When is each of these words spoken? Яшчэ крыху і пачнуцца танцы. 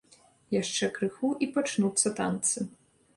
Яшчэ 0.61 0.87
крыху 0.95 1.29
і 1.47 1.49
пачнуцца 1.57 2.13
танцы. 2.21 2.65